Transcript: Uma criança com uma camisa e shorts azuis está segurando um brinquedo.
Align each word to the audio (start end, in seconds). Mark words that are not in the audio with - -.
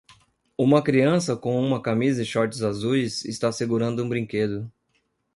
Uma 0.57 0.81
criança 0.83 1.35
com 1.37 1.61
uma 1.61 1.79
camisa 1.79 2.23
e 2.23 2.25
shorts 2.25 2.63
azuis 2.63 3.23
está 3.23 3.51
segurando 3.51 4.03
um 4.03 4.09
brinquedo. 4.09 4.67